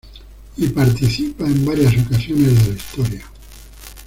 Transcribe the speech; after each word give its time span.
Y 0.57 0.65
participa 0.69 1.45
en 1.45 1.63
varias 1.63 1.93
ocasiones 1.95 2.57
de 2.65 2.69
la 2.71 2.75
historia. 2.75 3.25